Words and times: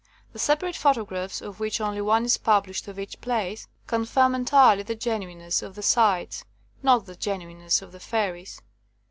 The 0.33 0.39
separate 0.39 0.75
photo 0.75 1.05
graphs, 1.05 1.41
of 1.43 1.59
which 1.59 1.79
only 1.79 2.01
one 2.01 2.25
is 2.25 2.35
published 2.39 2.87
of 2.87 2.97
each 2.97 3.21
place, 3.21 3.67
confirm 3.85 4.33
entirely 4.33 4.81
the 4.81 4.95
genuineness 4.95 5.57
89 5.57 5.59
THE 5.59 5.59
COMING 5.59 5.69
OF 5.69 5.75
THE 5.75 5.83
FAIRIES 5.83 6.21
of 6.23 6.25
the 6.25 6.25
sites— 6.25 6.45
not 6.81 7.05
the 7.05 7.15
genuineness 7.15 7.81
of 7.83 7.91
the 7.91 7.99
fairies. 7.99 8.61